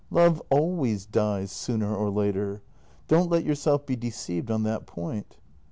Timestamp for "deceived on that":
3.95-4.87